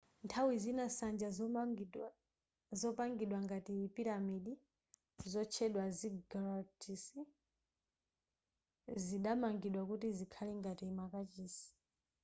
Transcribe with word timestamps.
nthawi 0.25 0.55
zina 0.63 0.83
nsanja 0.91 1.27
zopangidwa 2.81 3.37
ngati 3.45 3.73
piramidi 3.95 4.53
zotchedwa 5.31 5.83
ziggurats 5.97 6.87
zidamangidwa 9.05 9.81
kuti 9.89 10.07
zikhale 10.17 10.53
ngati 10.61 10.85
makachisi 10.97 11.67